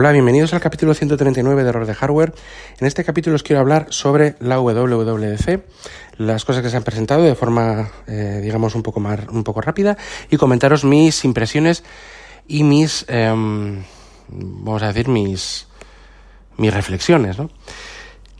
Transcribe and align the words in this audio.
Hola, 0.00 0.12
bienvenidos 0.12 0.54
al 0.54 0.60
capítulo 0.60 0.94
139 0.94 1.64
de 1.64 1.68
Error 1.70 1.84
de 1.84 1.92
Hardware. 1.92 2.32
En 2.78 2.86
este 2.86 3.02
capítulo 3.02 3.34
os 3.34 3.42
quiero 3.42 3.58
hablar 3.58 3.86
sobre 3.90 4.36
la 4.38 4.60
WWDC, 4.60 5.60
las 6.18 6.44
cosas 6.44 6.62
que 6.62 6.70
se 6.70 6.76
han 6.76 6.84
presentado 6.84 7.24
de 7.24 7.34
forma, 7.34 7.90
eh, 8.06 8.38
digamos, 8.40 8.76
un 8.76 8.84
poco, 8.84 9.00
más, 9.00 9.26
un 9.28 9.42
poco 9.42 9.60
rápida 9.60 9.98
y 10.30 10.36
comentaros 10.36 10.84
mis 10.84 11.24
impresiones 11.24 11.82
y 12.46 12.62
mis, 12.62 13.06
eh, 13.08 13.28
vamos 14.28 14.82
a 14.84 14.86
decir, 14.86 15.08
mis, 15.08 15.66
mis 16.58 16.72
reflexiones, 16.72 17.36
¿no? 17.36 17.50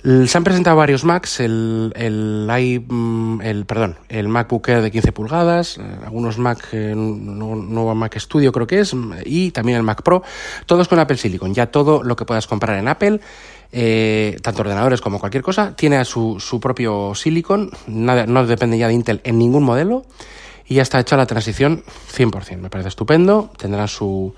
Se 0.04 0.38
han 0.38 0.44
presentado 0.44 0.76
varios 0.76 1.04
Macs, 1.04 1.40
el, 1.40 1.92
el, 1.96 2.46
mm, 2.86 3.40
el, 3.42 3.66
perdón, 3.66 3.96
el 4.08 4.28
MacBook 4.28 4.68
Air 4.68 4.80
de 4.80 4.92
15 4.92 5.10
pulgadas, 5.10 5.76
eh, 5.78 5.82
algunos 6.04 6.38
Mac, 6.38 6.68
eh, 6.70 6.94
nuevo 6.94 7.94
Mac 7.96 8.16
Studio 8.16 8.52
creo 8.52 8.66
que 8.68 8.80
es, 8.80 8.94
y 9.24 9.50
también 9.50 9.76
el 9.76 9.82
Mac 9.82 10.02
Pro, 10.02 10.22
todos 10.66 10.86
con 10.86 11.00
Apple 11.00 11.16
Silicon. 11.16 11.52
Ya 11.52 11.66
todo 11.66 12.04
lo 12.04 12.14
que 12.14 12.24
puedas 12.24 12.46
comprar 12.46 12.78
en 12.78 12.86
Apple, 12.86 13.20
eh, 13.72 14.36
tanto 14.40 14.62
ordenadores 14.62 15.00
como 15.00 15.18
cualquier 15.18 15.42
cosa, 15.42 15.74
tiene 15.74 16.04
su, 16.04 16.38
su 16.38 16.60
propio 16.60 17.16
Silicon, 17.16 17.72
nada, 17.88 18.24
no 18.24 18.46
depende 18.46 18.78
ya 18.78 18.86
de 18.86 18.94
Intel 18.94 19.20
en 19.24 19.36
ningún 19.36 19.64
modelo, 19.64 20.04
y 20.64 20.76
ya 20.76 20.82
está 20.82 21.00
hecha 21.00 21.16
la 21.16 21.26
transición 21.26 21.82
100%. 22.16 22.58
Me 22.58 22.70
parece 22.70 22.90
estupendo, 22.90 23.50
tendrá 23.56 23.88
su 23.88 24.32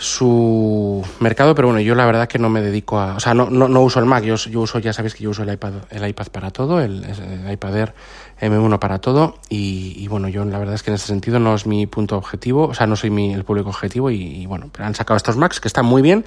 su 0.00 1.04
mercado, 1.18 1.56
pero 1.56 1.66
bueno, 1.68 1.80
yo 1.80 1.96
la 1.96 2.06
verdad 2.06 2.28
que 2.28 2.38
no 2.38 2.48
me 2.48 2.62
dedico 2.62 3.00
a, 3.00 3.16
o 3.16 3.20
sea, 3.20 3.34
no, 3.34 3.50
no, 3.50 3.66
no 3.66 3.80
uso 3.80 3.98
el 3.98 4.06
Mac, 4.06 4.22
yo, 4.22 4.36
yo, 4.36 4.60
uso, 4.60 4.78
ya 4.78 4.92
sabéis 4.92 5.14
que 5.14 5.24
yo 5.24 5.30
uso 5.30 5.42
el 5.42 5.52
iPad, 5.52 5.72
el 5.90 6.06
iPad 6.06 6.28
para 6.28 6.52
todo, 6.52 6.80
el, 6.80 7.04
iPad 7.50 7.76
Air 7.76 7.94
M1 8.40 8.78
para 8.78 9.00
todo, 9.00 9.34
y, 9.48 10.06
bueno, 10.06 10.28
yo 10.28 10.44
la 10.44 10.60
verdad 10.60 10.76
es 10.76 10.84
que 10.84 10.90
en 10.92 10.94
ese 10.94 11.08
sentido 11.08 11.40
no 11.40 11.52
es 11.52 11.66
mi 11.66 11.88
punto 11.88 12.16
objetivo, 12.16 12.68
o 12.68 12.74
sea, 12.74 12.86
no 12.86 12.94
soy 12.94 13.10
mi, 13.10 13.34
el 13.34 13.42
público 13.42 13.70
objetivo, 13.70 14.08
y, 14.12 14.46
bueno, 14.46 14.70
pero 14.72 14.86
han 14.86 14.94
sacado 14.94 15.16
estos 15.16 15.36
Macs 15.36 15.58
que 15.60 15.66
están 15.66 15.84
muy 15.84 16.00
bien 16.00 16.24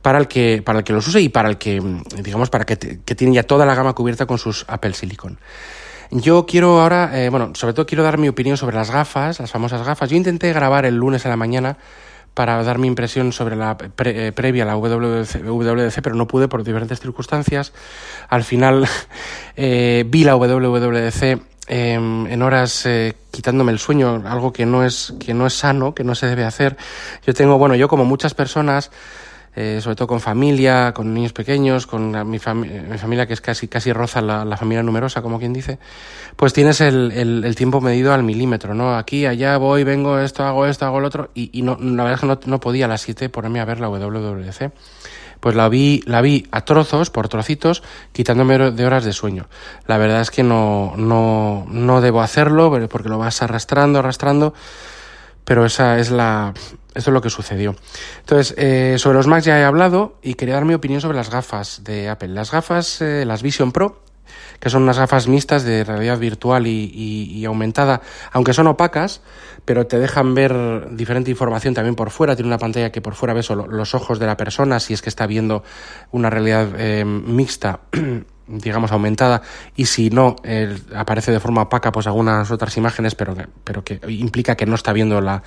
para 0.00 0.18
el 0.18 0.26
que, 0.26 0.62
para 0.64 0.78
el 0.78 0.84
que 0.84 0.94
los 0.94 1.06
use 1.06 1.20
y 1.20 1.28
para 1.28 1.50
el 1.50 1.58
que, 1.58 1.82
digamos, 2.22 2.48
para 2.48 2.64
que, 2.64 3.00
que 3.04 3.14
tienen 3.14 3.34
ya 3.34 3.42
toda 3.42 3.66
la 3.66 3.74
gama 3.74 3.92
cubierta 3.92 4.24
con 4.24 4.38
sus 4.38 4.64
Apple 4.66 4.94
Silicon. 4.94 5.38
Yo 6.10 6.46
quiero 6.46 6.80
ahora, 6.80 7.10
eh, 7.22 7.28
bueno, 7.28 7.52
sobre 7.54 7.74
todo 7.74 7.84
quiero 7.84 8.02
dar 8.02 8.16
mi 8.16 8.28
opinión 8.28 8.56
sobre 8.56 8.76
las 8.76 8.90
gafas, 8.90 9.40
las 9.40 9.50
famosas 9.50 9.84
gafas. 9.86 10.08
Yo 10.08 10.16
intenté 10.16 10.52
grabar 10.52 10.86
el 10.86 10.94
lunes 10.94 11.26
a 11.26 11.28
la 11.28 11.36
mañana 11.36 11.76
para 12.34 12.62
dar 12.64 12.78
mi 12.78 12.88
impresión 12.88 13.32
sobre 13.32 13.56
la 13.56 13.76
eh, 14.04 14.32
previa 14.34 14.64
a 14.64 14.66
la 14.66 14.76
WWDC, 14.76 16.02
pero 16.02 16.16
no 16.16 16.26
pude 16.26 16.48
por 16.48 16.64
diferentes 16.64 17.00
circunstancias. 17.00 17.72
Al 18.28 18.44
final 18.44 18.86
eh, 19.56 20.04
vi 20.06 20.24
la 20.24 20.36
WWDC 20.36 21.40
em, 21.68 22.26
en 22.26 22.42
horas 22.42 22.84
eh, 22.86 23.14
quitándome 23.30 23.72
el 23.72 23.78
sueño, 23.78 24.22
algo 24.26 24.52
que 24.52 24.66
no 24.66 24.84
es 24.84 25.14
que 25.20 25.32
no 25.32 25.46
es 25.46 25.54
sano, 25.54 25.94
que 25.94 26.04
no 26.04 26.14
se 26.14 26.26
debe 26.26 26.44
hacer. 26.44 26.76
Yo 27.24 27.32
tengo, 27.34 27.56
bueno, 27.56 27.76
yo 27.76 27.88
como 27.88 28.04
muchas 28.04 28.34
personas 28.34 28.90
eh, 29.56 29.80
sobre 29.80 29.96
todo 29.96 30.08
con 30.08 30.20
familia, 30.20 30.92
con 30.92 31.14
niños 31.14 31.32
pequeños, 31.32 31.86
con 31.86 32.10
mi, 32.28 32.38
mi, 32.38 32.98
familia 32.98 33.26
que 33.26 33.34
es 33.34 33.40
casi, 33.40 33.68
casi 33.68 33.92
roza 33.92 34.20
la, 34.20 34.56
familia 34.56 34.82
numerosa, 34.82 35.22
como 35.22 35.38
quien 35.38 35.52
dice, 35.52 35.78
pues 36.36 36.52
tienes 36.52 36.80
el, 36.80 37.12
el, 37.12 37.54
tiempo 37.54 37.80
medido 37.80 38.12
al 38.12 38.22
milímetro, 38.22 38.74
¿no? 38.74 38.96
Aquí, 38.96 39.26
allá, 39.26 39.56
voy, 39.56 39.84
vengo, 39.84 40.18
esto, 40.18 40.44
hago 40.44 40.66
esto, 40.66 40.86
hago 40.86 41.00
lo 41.00 41.06
otro, 41.06 41.30
y, 41.34 41.50
y 41.52 41.62
no, 41.62 41.78
la 41.80 42.04
verdad 42.04 42.14
es 42.14 42.20
que 42.20 42.26
no, 42.26 42.40
no 42.46 42.60
podía 42.60 42.86
a 42.86 42.88
las 42.88 43.02
7 43.02 43.28
ponerme 43.28 43.60
a 43.60 43.64
ver 43.64 43.80
la 43.80 43.88
WWDC 43.88 44.72
pues 45.44 45.56
la 45.56 45.68
vi, 45.68 46.02
la 46.06 46.22
vi 46.22 46.48
a 46.52 46.62
trozos, 46.62 47.10
por 47.10 47.28
trocitos, 47.28 47.82
quitándome 48.12 48.70
de 48.70 48.86
horas 48.86 49.04
de 49.04 49.12
sueño. 49.12 49.46
La 49.86 49.98
verdad 49.98 50.22
es 50.22 50.30
que 50.30 50.42
no, 50.42 50.94
no, 50.96 51.66
no 51.68 52.00
debo 52.00 52.22
hacerlo, 52.22 52.70
porque 52.88 53.10
lo 53.10 53.18
vas 53.18 53.42
arrastrando, 53.42 53.98
arrastrando, 53.98 54.54
pero 55.44 55.66
esa 55.66 55.98
es 55.98 56.10
la, 56.10 56.54
eso 56.94 57.10
es 57.10 57.14
lo 57.14 57.20
que 57.20 57.30
sucedió. 57.30 57.74
Entonces, 58.20 58.54
eh, 58.56 58.96
sobre 58.98 59.16
los 59.16 59.26
Macs 59.26 59.44
ya 59.44 59.58
he 59.58 59.64
hablado 59.64 60.18
y 60.22 60.34
quería 60.34 60.54
dar 60.54 60.64
mi 60.64 60.74
opinión 60.74 61.00
sobre 61.00 61.16
las 61.16 61.30
gafas 61.30 61.82
de 61.84 62.08
Apple. 62.08 62.28
Las 62.28 62.50
gafas, 62.50 63.00
eh, 63.00 63.24
las 63.24 63.42
Vision 63.42 63.72
Pro, 63.72 64.02
que 64.60 64.70
son 64.70 64.82
unas 64.82 64.98
gafas 64.98 65.28
mixtas 65.28 65.64
de 65.64 65.84
realidad 65.84 66.18
virtual 66.18 66.66
y, 66.66 67.44
aumentada, 67.44 68.00
aunque 68.32 68.54
son 68.54 68.66
opacas, 68.66 69.20
pero 69.64 69.86
te 69.86 69.98
dejan 69.98 70.34
ver 70.34 70.88
diferente 70.92 71.30
información 71.30 71.74
también 71.74 71.94
por 71.94 72.10
fuera. 72.10 72.36
Tiene 72.36 72.48
una 72.48 72.58
pantalla 72.58 72.90
que 72.90 73.00
por 73.00 73.14
fuera 73.14 73.34
ves 73.34 73.50
los 73.50 73.94
ojos 73.94 74.18
de 74.18 74.26
la 74.26 74.36
persona, 74.36 74.80
si 74.80 74.94
es 74.94 75.02
que 75.02 75.08
está 75.08 75.26
viendo 75.26 75.62
una 76.12 76.30
realidad 76.30 76.68
eh, 76.78 77.04
mixta 77.04 77.80
digamos, 78.46 78.92
aumentada 78.92 79.42
y 79.76 79.86
si 79.86 80.10
no 80.10 80.36
aparece 80.94 81.32
de 81.32 81.40
forma 81.40 81.62
opaca 81.62 81.92
pues 81.92 82.06
algunas 82.06 82.50
otras 82.50 82.76
imágenes, 82.76 83.14
pero, 83.14 83.34
pero 83.64 83.84
que 83.84 84.00
implica 84.08 84.56
que 84.56 84.66
no 84.66 84.74
está 84.74 84.92
viendo 84.92 85.20
la, 85.20 85.42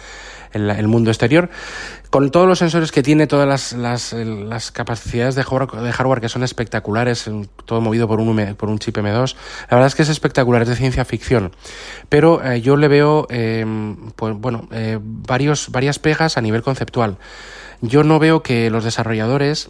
el, 0.53 0.87
mundo 0.87 1.09
exterior. 1.09 1.49
Con 2.09 2.31
todos 2.31 2.47
los 2.47 2.59
sensores 2.59 2.91
que 2.91 3.03
tiene, 3.03 3.27
todas 3.27 3.47
las, 3.47 3.73
las, 3.73 4.13
las 4.13 4.71
capacidades 4.71 5.35
de 5.35 5.43
hardware, 5.43 5.81
de 5.81 5.91
hardware, 5.91 6.21
que 6.21 6.29
son 6.29 6.43
espectaculares, 6.43 7.29
todo 7.65 7.81
movido 7.81 8.07
por 8.07 8.19
un, 8.19 8.55
por 8.55 8.69
un 8.69 8.79
chip 8.79 8.97
M2, 8.97 9.35
la 9.69 9.77
verdad 9.77 9.87
es 9.87 9.95
que 9.95 10.03
es 10.03 10.09
espectacular, 10.09 10.61
es 10.61 10.69
de 10.69 10.75
ciencia 10.75 11.03
ficción. 11.05 11.51
Pero 12.09 12.43
eh, 12.43 12.61
yo 12.61 12.77
le 12.77 12.87
veo, 12.87 13.27
eh, 13.29 13.65
pues 14.15 14.35
bueno, 14.37 14.67
eh, 14.71 14.99
varios, 15.01 15.69
varias 15.69 15.99
pegas 15.99 16.37
a 16.37 16.41
nivel 16.41 16.61
conceptual. 16.61 17.17
Yo 17.81 18.03
no 18.03 18.19
veo 18.19 18.41
que 18.41 18.69
los 18.69 18.83
desarrolladores 18.83 19.69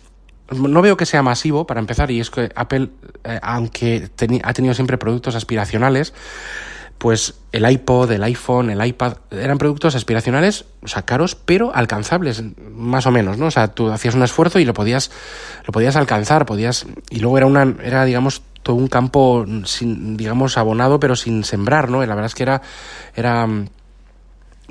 no 0.51 0.81
veo 0.81 0.97
que 0.97 1.05
sea 1.05 1.23
masivo, 1.23 1.67
para 1.67 1.79
empezar, 1.79 2.11
y 2.11 2.19
es 2.19 2.29
que 2.29 2.49
Apple, 2.55 2.89
eh, 3.23 3.39
aunque 3.41 4.09
ha 4.43 4.53
tenido 4.53 4.73
siempre 4.73 4.97
productos 4.97 5.35
aspiracionales, 5.35 6.13
pues 6.97 7.35
el 7.51 7.69
iPod, 7.69 8.11
el 8.11 8.23
iPhone, 8.23 8.69
el 8.69 8.83
iPad 8.83 9.17
eran 9.29 9.57
productos 9.57 9.95
aspiracionales, 9.95 10.65
o 10.81 10.87
sea, 10.87 11.03
caros, 11.03 11.35
pero 11.35 11.73
alcanzables, 11.75 12.43
más 12.71 13.05
o 13.05 13.11
menos, 13.11 13.37
¿no? 13.37 13.47
O 13.47 13.51
sea, 13.51 13.67
tú 13.67 13.91
hacías 13.91 14.15
un 14.15 14.23
esfuerzo 14.23 14.59
y 14.59 14.65
lo 14.65 14.73
podías, 14.73 15.11
lo 15.65 15.71
podías 15.71 15.95
alcanzar, 15.95 16.45
podías, 16.45 16.87
y 17.09 17.19
luego 17.19 17.37
era 17.37 17.45
una, 17.45 17.75
era, 17.83 18.03
digamos, 18.05 18.41
todo 18.63 18.75
un 18.75 18.87
campo 18.87 19.45
sin, 19.65 20.17
digamos, 20.17 20.57
abonado, 20.57 20.99
pero 20.99 21.15
sin 21.15 21.43
sembrar, 21.43 21.89
¿no? 21.89 22.03
Y 22.03 22.07
la 22.07 22.15
verdad 22.15 22.27
es 22.27 22.35
que 22.35 22.43
era, 22.43 22.61
era, 23.15 23.47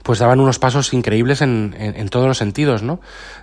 pues 0.07 0.21
daban 0.21 0.39
unos 0.39 0.61
pasos 0.61 0.93
increíbles 0.93 1.43
en, 1.43 1.75
en, 1.77 2.09
todos 2.11 2.29
los 2.29 2.39
sentidos, 2.39 2.85
¿no? 2.85 3.01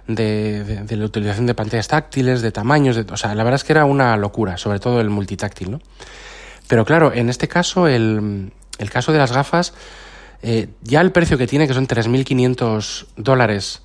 De, 0.07 0.63
de, 0.63 0.96
la 0.96 1.03
utilización 1.03 1.46
de 1.46 1.53
pantallas 1.53 1.90
táctiles, 1.90 2.41
de 2.41 2.53
tamaños, 2.53 2.96
de, 2.96 3.06
o 3.12 3.18
sea, 3.18 3.35
la 3.35 3.44
verdad 3.44 3.56
es 3.56 3.66
que 3.66 3.74
era 3.74 3.84
una 3.84 4.16
locura, 4.16 4.56
sobre 4.56 4.79
todo 4.79 5.01
el 5.01 5.09
multitáctil, 5.09 5.72
¿no? 5.72 5.81
Pero 6.69 6.85
claro, 6.85 7.12
en 7.13 7.28
este 7.28 7.50
caso, 7.50 7.90
el, 7.90 8.53
el 8.78 8.90
caso 8.90 9.12
de 9.12 9.18
las 9.18 9.34
gafas, 9.34 9.74
eh, 10.41 10.69
ya 10.84 11.01
el 11.01 11.12
precio 11.12 11.38
que 11.38 11.47
tiene, 11.47 11.68
que 11.68 11.74
son 11.74 11.85
3.500 11.85 13.07
dólares, 13.18 13.81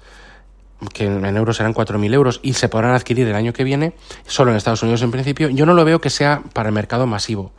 que 0.94 1.06
en 1.06 1.36
euros 1.36 1.56
serán 1.56 1.74
4.000 1.74 2.14
euros, 2.14 2.38
y 2.44 2.52
se 2.52 2.68
podrán 2.68 2.94
adquirir 2.94 3.26
el 3.26 3.34
año 3.34 3.52
que 3.52 3.64
viene, 3.64 3.94
solo 4.28 4.52
en 4.52 4.56
Estados 4.56 4.84
Unidos 4.84 5.02
en 5.02 5.10
principio, 5.10 5.48
yo 5.48 5.66
no 5.66 5.74
lo 5.74 5.84
veo 5.84 6.00
que 6.00 6.10
sea 6.10 6.44
para 6.52 6.68
el 6.68 6.76
mercado 6.76 7.08
masivo. 7.08 7.50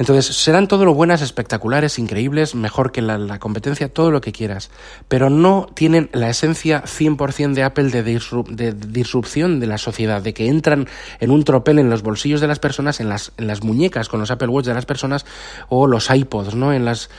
Entonces, 0.00 0.34
serán 0.34 0.66
todo 0.66 0.86
lo 0.86 0.94
buenas, 0.94 1.20
espectaculares, 1.20 1.98
increíbles, 1.98 2.54
mejor 2.54 2.90
que 2.90 3.02
la, 3.02 3.38
competencia, 3.38 3.92
todo 3.92 4.10
lo 4.10 4.22
que 4.22 4.32
quieras, 4.32 4.70
pero 5.08 5.28
no 5.28 5.66
tienen 5.74 6.08
la 6.14 6.30
esencia 6.30 6.82
100% 6.84 7.52
de 7.52 7.62
Apple 7.62 7.90
de, 7.90 8.02
de, 8.02 8.72
disrupción 8.72 9.60
de 9.60 9.66
la 9.66 9.76
sociedad, 9.76 10.22
de 10.22 10.32
que 10.32 10.48
entran 10.48 10.88
en 11.20 11.30
un 11.30 11.44
tropel 11.44 11.78
en 11.78 11.90
los 11.90 12.00
bolsillos 12.02 12.40
de 12.40 12.46
las 12.46 12.58
personas, 12.58 12.98
en 13.00 13.10
las, 13.10 13.30
muñecas 13.62 14.08
con 14.08 14.20
los 14.20 14.30
Apple 14.30 14.48
Watch 14.48 14.64
de 14.64 14.72
las 14.72 14.86
personas 14.86 15.26
o 15.68 15.86
los 15.86 16.08
iPods, 16.08 16.54
¿no? 16.54 16.72
En 16.72 16.86
las, 16.86 17.10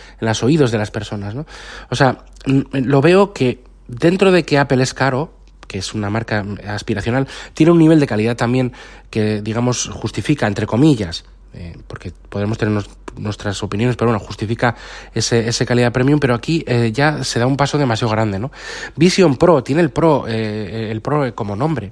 oídos 0.42 0.72
de 0.72 0.80
las 0.80 0.90
personas, 0.90 1.36
¿no? 1.36 1.46
O 1.92 1.96
sea, 1.96 2.26
lo 2.46 3.00
veo 3.00 3.32
que 3.32 3.64
dentro 3.88 4.32
de 4.32 4.42
que 4.42 4.58
Apple 4.58 4.82
es 4.82 4.96
caro, 4.96 5.36
que 5.68 5.78
es 5.78 5.94
una 5.94 6.10
marca 6.10 6.44
aspiracional, 6.68 7.28
tiene 7.54 7.74
un 7.74 7.78
nivel 7.78 8.00
de 8.00 8.08
calidad 8.08 8.36
también 8.36 8.74
que, 9.12 9.44
digamos, 9.44 9.88
justifica, 9.94 10.48
entre 10.48 10.66
comillas, 10.66 11.26
eh, 11.54 11.78
porque 11.88 12.12
podemos 12.30 12.58
tener 12.58 12.84
nuestras 13.18 13.62
opiniones, 13.64 13.96
pero 13.96 14.12
bueno, 14.12 14.24
justifica 14.24 14.76
ese, 15.14 15.48
ese 15.48 15.66
calidad 15.66 15.92
premium, 15.92 16.20
pero 16.20 16.34
aquí 16.34 16.64
eh, 16.68 16.92
ya 16.94 17.24
se 17.24 17.40
da 17.40 17.48
un 17.48 17.58
paso 17.58 17.78
demasiado 17.78 18.12
grande, 18.12 18.40
¿no? 18.40 18.52
Vision 18.96 19.38
Pro, 19.38 19.64
tiene 19.64 19.82
el 19.82 19.90
Pro, 19.90 20.26
eh, 20.28 20.90
el 20.92 21.02
Pro 21.02 21.34
como 21.36 21.56
nombre. 21.56 21.92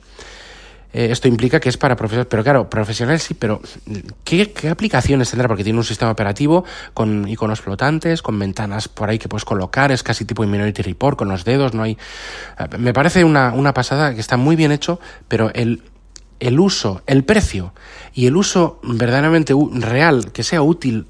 eh, 0.91 1.09
esto 1.11 1.27
implica 1.27 1.59
que 1.59 1.69
es 1.69 1.77
para 1.77 1.95
profesionales. 1.95 2.27
Pero 2.29 2.43
claro, 2.43 2.69
profesionales 2.69 3.23
sí, 3.23 3.33
pero 3.33 3.61
¿qué, 4.23 4.51
aplicaciones 4.69 5.29
tendrá? 5.29 5.47
Porque 5.47 5.63
tiene 5.63 5.77
un 5.77 5.85
sistema 5.85 6.11
operativo 6.11 6.63
con 6.93 7.27
iconos 7.27 7.61
flotantes, 7.61 8.21
con 8.21 8.39
ventanas 8.39 8.87
por 8.87 9.09
ahí 9.09 9.19
que 9.19 9.29
puedes 9.29 9.45
colocar, 9.45 9.91
es 9.91 10.03
casi 10.03 10.25
tipo 10.25 10.43
Minority 10.43 10.81
Report, 10.81 11.17
con 11.17 11.29
los 11.29 11.45
dedos, 11.45 11.73
no 11.73 11.83
hay... 11.83 11.97
Me 12.77 12.93
parece 12.93 13.23
una, 13.23 13.53
una 13.53 13.73
pasada 13.73 14.13
que 14.13 14.21
está 14.21 14.37
muy 14.37 14.55
bien 14.55 14.71
hecho, 14.71 14.99
pero 15.27 15.51
el, 15.53 15.83
el 16.39 16.59
uso, 16.59 17.01
el 17.07 17.23
precio 17.23 17.73
y 18.13 18.27
el 18.27 18.35
uso 18.35 18.79
verdaderamente 18.83 19.53
real, 19.73 20.31
que 20.31 20.43
sea 20.43 20.61
útil, 20.61 21.05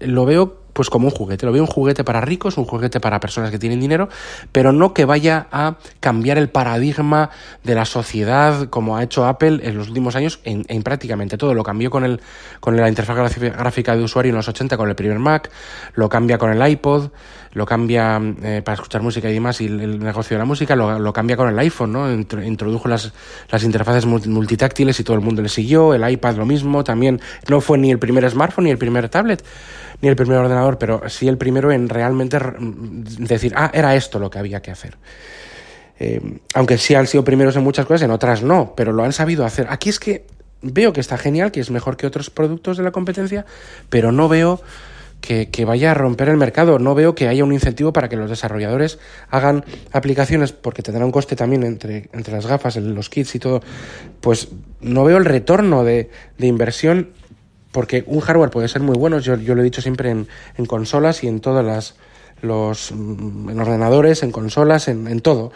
lo 0.00 0.24
veo 0.24 0.58
pues 0.78 0.90
como 0.90 1.08
un 1.08 1.10
juguete. 1.10 1.44
Lo 1.44 1.50
veo 1.50 1.62
un 1.62 1.66
juguete 1.66 2.04
para 2.04 2.20
ricos, 2.20 2.56
un 2.56 2.64
juguete 2.64 3.00
para 3.00 3.18
personas 3.18 3.50
que 3.50 3.58
tienen 3.58 3.80
dinero, 3.80 4.08
pero 4.52 4.72
no 4.72 4.94
que 4.94 5.04
vaya 5.04 5.48
a 5.50 5.74
cambiar 5.98 6.38
el 6.38 6.50
paradigma 6.50 7.30
de 7.64 7.74
la 7.74 7.84
sociedad 7.84 8.68
como 8.68 8.96
ha 8.96 9.02
hecho 9.02 9.26
Apple 9.26 9.58
en 9.64 9.76
los 9.76 9.88
últimos 9.88 10.14
años 10.14 10.38
en, 10.44 10.82
prácticamente 10.84 11.36
todo. 11.36 11.52
Lo 11.52 11.64
cambió 11.64 11.90
con, 11.90 12.04
el, 12.04 12.20
con 12.60 12.76
la 12.76 12.88
interfaz 12.88 13.16
gráfica 13.16 13.96
de 13.96 14.04
usuario 14.04 14.30
en 14.30 14.36
los 14.36 14.46
80 14.46 14.76
con 14.76 14.88
el 14.88 14.94
primer 14.94 15.18
Mac, 15.18 15.50
lo 15.96 16.08
cambia 16.08 16.38
con 16.38 16.52
el 16.52 16.70
iPod, 16.70 17.10
lo 17.58 17.66
cambia 17.66 18.20
eh, 18.42 18.62
para 18.64 18.76
escuchar 18.76 19.02
música 19.02 19.28
y 19.28 19.34
demás 19.34 19.60
y 19.60 19.66
el, 19.66 19.98
negocio 19.98 20.36
de 20.36 20.38
la 20.38 20.44
música, 20.44 20.76
lo, 20.76 21.12
cambia 21.12 21.36
con 21.36 21.48
el 21.48 21.58
iPhone, 21.58 21.92
¿no? 21.92 22.10
Introdujo 22.10 22.88
las, 22.88 23.12
interfaces 23.62 24.06
multitáctiles 24.06 24.98
y 25.00 25.04
todo 25.04 25.16
el 25.16 25.22
mundo 25.22 25.42
le 25.42 25.48
siguió, 25.48 25.92
el 25.92 26.08
iPad 26.08 26.36
lo 26.36 26.46
mismo, 26.46 26.84
también 26.84 27.20
no 27.48 27.60
fue 27.60 27.76
ni 27.76 27.90
el 27.90 27.98
primer 27.98 28.28
smartphone 28.30 28.64
ni 28.64 28.70
el 28.70 28.78
primer 28.78 29.08
tablet 29.08 29.44
ni 30.00 30.08
el 30.08 30.14
primer 30.14 30.38
ordenador, 30.38 30.78
pero 30.78 31.02
sí 31.08 31.26
el 31.26 31.36
primero 31.36 31.72
en 31.72 31.88
realmente 31.88 32.38
decir, 33.18 33.52
ah, 33.56 33.70
era 33.74 33.96
esto 33.96 34.20
lo 34.20 34.30
que 34.30 34.38
había 34.38 34.62
que 34.62 34.70
hacer. 34.70 34.96
Eh, 35.98 36.38
aunque 36.54 36.78
sí 36.78 36.94
han 36.94 37.08
sido 37.08 37.24
primeros 37.24 37.56
en 37.56 37.64
muchas 37.64 37.84
cosas, 37.84 38.02
en 38.02 38.12
otras 38.12 38.42
no, 38.44 38.74
pero 38.76 38.92
lo 38.92 39.02
han 39.02 39.12
sabido 39.12 39.44
hacer. 39.44 39.66
Aquí 39.68 39.88
es 39.88 39.98
que 39.98 40.24
veo 40.62 40.92
que 40.92 41.00
está 41.00 41.18
genial, 41.18 41.50
que 41.50 41.58
es 41.58 41.72
mejor 41.72 41.96
que 41.96 42.06
otros 42.06 42.30
productos 42.30 42.76
de 42.76 42.84
la 42.84 42.92
competencia, 42.92 43.44
pero 43.90 44.12
no 44.12 44.28
veo 44.28 44.60
que, 45.20 45.64
vaya 45.64 45.90
a 45.90 45.94
romper 45.94 46.28
el 46.28 46.36
mercado, 46.36 46.78
no 46.78 46.94
veo 46.94 47.14
que 47.14 47.28
haya 47.28 47.44
un 47.44 47.52
incentivo 47.52 47.92
para 47.92 48.08
que 48.08 48.16
los 48.16 48.30
desarrolladores 48.30 48.98
hagan 49.30 49.64
aplicaciones, 49.92 50.52
porque 50.52 50.82
tendrá 50.82 51.04
un 51.04 51.12
coste 51.12 51.36
también 51.36 51.64
entre, 51.64 52.08
entre 52.12 52.32
las 52.32 52.46
gafas, 52.46 52.76
los 52.76 53.10
kits 53.10 53.34
y 53.34 53.38
todo, 53.38 53.60
pues 54.20 54.48
no 54.80 55.04
veo 55.04 55.18
el 55.18 55.24
retorno 55.24 55.84
de, 55.84 56.10
de 56.38 56.46
inversión 56.46 57.10
porque 57.72 58.04
un 58.06 58.20
hardware 58.20 58.50
puede 58.50 58.68
ser 58.68 58.80
muy 58.82 58.96
bueno, 58.96 59.18
yo, 59.18 59.36
yo 59.36 59.54
lo 59.54 59.60
he 59.60 59.64
dicho 59.64 59.82
siempre 59.82 60.10
en, 60.10 60.28
en 60.56 60.66
consolas 60.66 61.22
y 61.22 61.28
en 61.28 61.40
todas 61.40 61.64
las 61.64 61.96
los 62.40 62.92
mm, 62.92 63.50
en 63.50 63.60
ordenadores, 63.60 64.22
en 64.22 64.30
consolas, 64.30 64.88
en, 64.88 65.08
en 65.08 65.20
todo 65.20 65.52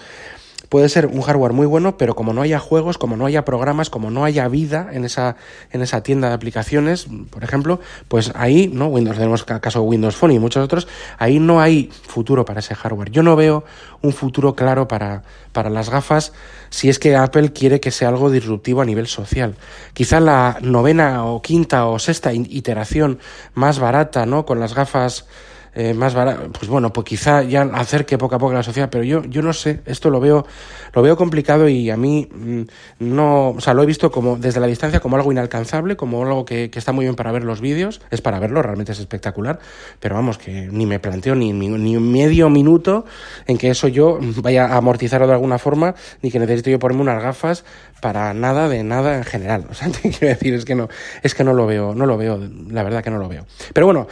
puede 0.73 0.89
ser 0.89 1.05
un 1.05 1.21
hardware 1.21 1.53
muy 1.53 1.67
bueno, 1.67 1.99
pero 1.99 2.15
como 2.15 2.33
no 2.33 2.41
haya 2.41 2.59
juegos, 2.59 2.97
como 2.97 3.15
no 3.15 3.27
haya 3.27 3.45
programas, 3.45 3.91
como 3.91 4.11
no 4.11 4.25
haya 4.25 4.49
vida 4.49 4.89
en 4.91 5.05
esa, 5.05 5.37
en 5.71 5.83
esa 5.83 6.03
tienda 6.03 6.29
de 6.29 6.35
aplicaciones, 6.35 7.09
por 7.29 7.45
ejemplo, 7.45 7.79
pues 8.09 8.33
ahí, 8.37 8.71
¿no? 8.73 8.87
Windows, 8.87 9.19
tenemos 9.19 9.45
caso 9.45 9.83
Windows 9.83 10.17
Phone 10.17 10.33
y 10.33 10.39
muchos 10.39 10.65
otros, 10.65 10.89
ahí 11.19 11.39
no 11.39 11.61
hay 11.61 11.91
futuro 11.93 12.47
para 12.47 12.61
ese 12.61 12.75
hardware. 12.75 13.11
Yo 13.11 13.23
no 13.23 13.37
veo 13.37 13.65
un 14.01 14.15
futuro 14.15 14.55
claro 14.55 14.89
para, 14.89 15.25
para 15.53 15.69
las 15.69 15.91
gafas 15.91 16.33
si 16.71 16.89
es 16.89 16.99
que 16.99 17.17
Apple 17.17 17.53
quiere 17.53 17.79
que 17.79 17.91
sea 17.91 18.09
algo 18.09 18.31
disruptivo 18.31 18.81
a 18.81 18.87
nivel 18.87 19.09
social. 19.09 19.57
Quizá 19.93 20.21
la 20.21 20.57
novena 20.63 21.27
o 21.27 21.43
quinta 21.43 21.85
o 21.85 21.99
sexta 21.99 22.33
iteración 22.33 23.19
más 23.53 23.79
barata, 23.79 24.25
¿no? 24.25 24.47
Con 24.47 24.59
las 24.59 24.75
gafas 24.75 25.27
eh, 25.75 25.95
más 25.95 26.15
barato, 26.15 26.51
pues 26.53 26.69
bueno, 26.69 26.93
pues 26.93 27.07
quizá 27.07 27.43
ya 27.43 27.63
acerque 27.63 28.19
poco 28.19 28.35
a 28.35 28.39
poco 28.39 28.53
la 28.53 28.63
sociedad, 28.63 28.91
pero 28.91 29.05
yo, 29.05 29.25
yo 29.25 29.41
no 29.41 29.53
sé, 29.55 29.81
esto 29.87 30.11
lo 30.11 30.21
veo, 30.21 30.47
lo 30.93 31.01
veo 31.03 31.17
complicado 31.17 31.69
y 31.69 31.89
a 31.89 31.97
mí 31.97 32.29
mm, 32.31 32.63
no, 32.99 33.51
o 33.51 33.61
sea, 33.61 33.73
lo 33.73 33.83
he 33.83 33.87
visto 33.87 34.11
como 34.11 34.37
desde 34.37 34.61
la 34.61 34.67
distancia 34.67 35.01
como 35.01 35.17
algo 35.17 35.33
inalcanzable, 35.33 35.97
como 35.97 36.25
algo 36.25 36.45
que, 36.45 36.71
que 36.71 36.79
está 36.79 36.93
muy 36.93 37.07
bien 37.07 37.15
para 37.15 37.33
ver 37.33 37.45
los 37.45 37.63
vídeos, 37.63 38.03
es 38.11 38.21
para 38.21 38.39
verlo, 38.39 38.61
realmente 38.61 38.93
es 38.93 39.01
espectacular, 39.01 39.61
pero 39.99 40.15
vamos, 40.15 40.37
que 40.37 40.69
ni 40.71 40.85
me 40.85 40.99
planteo 41.01 41.35
ni, 41.35 41.53
ni, 41.53 41.69
ni 41.69 41.97
medio 41.99 42.51
minuto 42.51 43.07
en 43.47 43.57
que 43.57 43.71
eso 43.71 43.89
yo 43.89 44.19
vaya 44.43 44.67
a 44.67 44.77
amortizarlo 44.77 45.27
de 45.27 45.33
alguna 45.33 45.59
forma, 45.59 45.95
ni 46.21 46.31
que 46.31 46.39
necesite 46.39 46.71
yo 46.71 46.79
ponerme 46.79 47.03
unas 47.03 47.23
gafas 47.23 47.65
para 48.03 48.35
nada 48.35 48.69
de 48.69 48.83
nada 48.83 49.17
en 49.17 49.25
general. 49.25 49.65
O 49.71 49.75
sea, 49.75 49.89
te 50.03 50.11
quiero 50.11 50.27
decir, 50.27 50.53
es 50.53 50.67
que 50.67 50.75
no, 50.75 50.89
es 51.23 51.35
que 51.35 51.45
no 51.45 51.55
lo 51.55 51.67
veo, 51.67 51.95
no 51.95 52.05
lo 52.05 52.19
veo, 52.19 52.39
la 52.69 52.83
verdad 52.83 53.03
que 53.03 53.11
no 53.11 53.19
lo 53.19 53.29
veo. 53.29 53.47
Pero 53.73 53.87
bueno, 53.87 54.09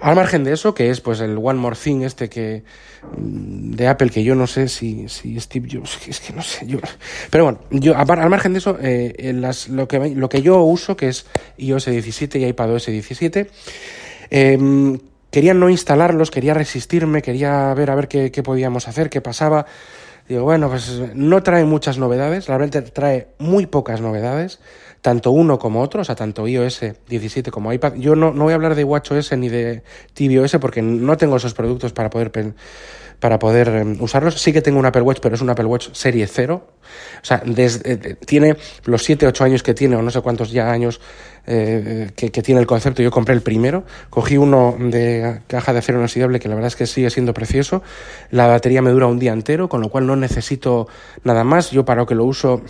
al 0.00 0.14
margen 0.14 0.44
de 0.44 0.52
eso, 0.52 0.74
que 0.74 0.90
es 0.90 1.00
pues 1.00 1.20
el 1.20 1.36
One 1.36 1.58
More 1.58 1.76
Thing 1.76 2.02
este 2.02 2.30
que 2.30 2.62
mm, 3.18 3.72
de 3.72 3.88
Apple, 3.88 4.10
que 4.10 4.22
yo 4.22 4.36
no 4.36 4.46
sé 4.46 4.68
si, 4.68 5.08
si 5.08 5.38
Steve 5.40 5.68
Jobs, 5.70 5.98
es 6.08 6.20
que 6.20 6.32
no 6.32 6.40
sé, 6.40 6.66
yo, 6.66 6.78
pero 7.30 7.44
bueno, 7.44 7.58
yo 7.70 7.94
al 7.96 8.30
margen 8.30 8.52
de 8.52 8.60
eso, 8.60 8.78
eh, 8.80 9.32
las, 9.34 9.68
lo, 9.68 9.88
que, 9.88 9.98
lo 10.14 10.28
que 10.28 10.40
yo 10.40 10.62
uso, 10.62 10.96
que 10.96 11.08
es 11.08 11.26
iOS 11.58 11.86
17 11.86 12.38
y 12.38 12.44
iPadOS 12.44 12.86
17, 12.86 13.50
eh, 14.30 14.98
quería 15.32 15.52
no 15.52 15.68
instalarlos, 15.68 16.30
quería 16.30 16.54
resistirme, 16.54 17.22
quería 17.22 17.74
ver 17.74 17.90
a 17.90 17.96
ver 17.96 18.06
qué, 18.06 18.30
qué 18.30 18.44
podíamos 18.44 18.86
hacer, 18.86 19.10
qué 19.10 19.20
pasaba. 19.20 19.66
Digo, 20.28 20.44
bueno, 20.44 20.68
pues 20.68 21.00
no 21.14 21.42
trae 21.42 21.64
muchas 21.64 21.98
novedades, 21.98 22.46
realmente 22.46 22.80
trae 22.82 23.28
muy 23.38 23.66
pocas 23.66 24.00
novedades, 24.00 24.60
tanto 25.00 25.32
uno 25.32 25.58
como 25.58 25.82
otro, 25.82 26.02
o 26.02 26.04
sea, 26.04 26.14
tanto 26.14 26.46
iOS 26.46 26.80
17 27.08 27.50
como 27.50 27.72
iPad. 27.72 27.94
Yo 27.94 28.14
no, 28.14 28.32
no 28.32 28.44
voy 28.44 28.52
a 28.52 28.54
hablar 28.54 28.74
de 28.76 28.84
WatchOS 28.84 29.36
ni 29.36 29.48
de 29.48 29.82
tvOS 30.14 30.56
porque 30.60 30.80
no 30.80 31.16
tengo 31.16 31.36
esos 31.36 31.54
productos 31.54 31.92
para 31.92 32.08
poder 32.08 32.30
para 33.22 33.38
poder 33.38 33.68
em, 33.68 34.02
usarlos. 34.02 34.42
Sí 34.42 34.52
que 34.52 34.62
tengo 34.62 34.80
un 34.80 34.84
Apple 34.84 35.02
Watch, 35.02 35.20
pero 35.22 35.36
es 35.36 35.40
un 35.40 35.48
Apple 35.48 35.66
Watch 35.66 35.90
serie 35.92 36.26
0. 36.26 36.60
O 36.66 37.24
sea, 37.24 37.40
desde, 37.46 37.92
eh, 37.92 38.16
tiene 38.26 38.56
los 38.84 39.04
7, 39.04 39.28
8 39.28 39.44
años 39.44 39.62
que 39.62 39.74
tiene, 39.74 39.94
o 39.94 40.02
no 40.02 40.10
sé 40.10 40.20
cuántos 40.22 40.50
ya 40.50 40.72
años 40.72 41.00
eh, 41.46 42.10
que, 42.16 42.30
tiene 42.42 42.60
el 42.60 42.66
concepto. 42.66 43.00
Yo 43.00 43.12
compré 43.12 43.36
el 43.36 43.40
primero, 43.40 43.84
cogí 44.10 44.36
uno 44.36 44.76
de 44.76 45.42
caja 45.46 45.72
de 45.72 45.78
acero 45.78 45.98
inoxidable 45.98 46.40
que 46.40 46.48
la 46.48 46.56
verdad 46.56 46.66
es 46.66 46.74
que 46.74 46.84
sigue 46.84 47.10
siendo 47.10 47.32
precioso. 47.32 47.84
La 48.32 48.48
batería 48.48 48.82
me 48.82 48.90
dura 48.90 49.06
un 49.06 49.20
día 49.20 49.32
entero, 49.32 49.68
con 49.68 49.80
lo 49.82 49.88
cual 49.88 50.04
no 50.04 50.16
necesito 50.16 50.88
nada 51.22 51.44
más. 51.44 51.70
Yo 51.70 51.84
para 51.84 52.00
lo 52.00 52.06
que 52.06 52.16
lo 52.16 52.24
uso 52.24 52.60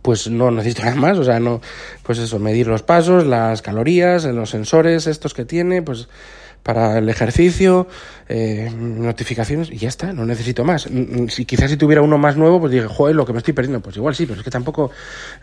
pues 0.00 0.30
no 0.30 0.52
necesito 0.52 0.82
nada 0.84 0.94
más, 0.96 1.18
o 1.18 1.24
sea, 1.24 1.40
no, 1.40 1.60
pues 2.04 2.18
eso, 2.18 2.38
medir 2.38 2.68
los 2.68 2.84
pasos, 2.84 3.26
las 3.26 3.62
calorías, 3.62 4.24
los 4.26 4.50
sensores 4.50 5.08
estos 5.08 5.34
que 5.34 5.44
tiene, 5.44 5.82
pues 5.82 6.08
para 6.64 6.98
el 6.98 7.08
ejercicio, 7.10 7.86
eh, 8.26 8.72
notificaciones 8.74 9.70
y 9.70 9.76
ya 9.76 9.88
está, 9.88 10.12
no 10.14 10.24
necesito 10.24 10.64
más. 10.64 10.90
Mm, 10.90 11.24
mm, 11.24 11.28
si 11.28 11.44
quizás 11.44 11.70
si 11.70 11.76
tuviera 11.76 12.00
uno 12.00 12.16
más 12.18 12.36
nuevo, 12.36 12.58
pues 12.58 12.72
dije, 12.72 12.88
joder, 12.88 13.14
lo 13.14 13.26
que 13.26 13.32
me 13.32 13.38
estoy 13.38 13.52
perdiendo, 13.52 13.80
pues 13.80 13.96
igual 13.96 14.14
sí, 14.14 14.24
pero 14.24 14.40
es 14.40 14.44
que 14.44 14.50
tampoco, 14.50 14.90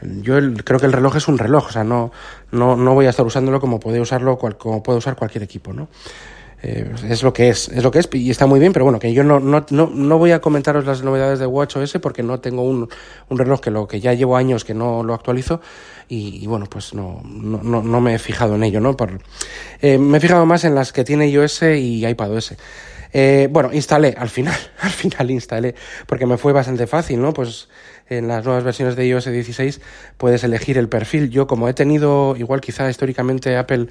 yo 0.02 0.36
creo 0.66 0.80
que 0.80 0.88
el 0.88 0.92
reloj 0.92 1.16
es 1.16 1.28
un 1.28 1.38
reloj, 1.38 1.68
o 1.68 1.72
sea, 1.72 1.84
no, 1.84 2.12
no, 2.52 2.76
no 2.76 2.94
voy 2.96 3.06
a 3.06 3.12
estar 3.12 3.26
usándolo 3.26 3.62
como 3.62 3.80
puede 3.80 4.02
usarlo, 4.02 4.40
como 4.40 4.82
puede 4.82 4.98
usar 4.98 5.16
cualquier 5.16 5.44
equipo, 5.44 5.74
¿no? 5.74 5.90
Eh, 6.64 6.94
es 7.10 7.24
lo 7.24 7.34
que 7.34 7.50
es, 7.50 7.70
es 7.70 7.84
lo 7.84 7.90
que 7.90 8.00
es 8.00 8.10
y 8.14 8.30
está 8.30 8.46
muy 8.46 8.60
bien, 8.60 8.72
pero 8.72 8.86
bueno, 8.86 9.00
que 9.00 9.14
yo 9.14 9.24
no, 9.24 9.40
no, 9.40 9.66
no, 9.72 9.90
no 9.92 10.18
voy 10.20 10.32
a 10.32 10.42
comentaros 10.42 10.86
las 10.86 11.02
novedades 11.02 11.40
de 11.40 11.48
WatchOS 11.48 11.98
porque 12.02 12.22
no 12.22 12.40
tengo 12.40 12.62
un, 12.62 12.88
un 13.30 13.38
reloj 13.38 13.62
que 13.62 13.72
lo 13.72 13.88
que 13.88 14.00
ya 14.00 14.14
llevo 14.14 14.38
años 14.38 14.64
que 14.64 14.76
no 14.76 15.04
lo 15.04 15.14
actualizo 15.16 15.62
y, 16.14 16.46
bueno, 16.46 16.66
pues 16.70 16.94
no, 16.94 17.22
no, 17.24 17.82
no, 17.82 18.02
me 18.02 18.16
he 18.16 18.20
fijado 18.20 18.56
en 18.56 18.64
ello, 18.64 18.82
¿no? 18.82 18.98
Por, 18.98 19.22
eh, 19.82 19.98
me 19.98 20.18
he 20.18 20.20
fijado 20.20 20.46
más 20.46 20.66
en 20.66 20.76
las 20.76 20.92
que 20.92 21.06
tiene 21.06 21.30
iOS 21.30 21.62
y 21.64 22.06
iPadOS. 22.06 22.56
Eh, 23.14 23.50
bueno, 23.52 23.72
instalé, 23.74 24.16
al 24.18 24.30
final, 24.30 24.58
al 24.80 24.90
final 24.92 25.32
instalé, 25.32 25.76
porque 26.08 26.26
me 26.26 26.38
fue 26.38 26.54
bastante 26.54 26.88
fácil, 26.88 27.22
¿no? 27.22 27.34
Pues 27.34 27.68
en 28.10 28.28
las 28.28 28.44
nuevas 28.44 28.64
versiones 28.64 28.96
de 28.96 29.08
iOS 29.08 29.26
16 29.26 29.82
puedes 30.18 30.44
elegir 30.44 30.78
el 30.78 30.90
perfil. 30.90 31.30
Yo 31.30 31.48
como 31.48 31.70
he 31.70 31.74
tenido, 31.74 32.36
igual 32.38 32.60
quizá 32.60 32.90
históricamente 32.90 33.56
Apple 33.56 33.88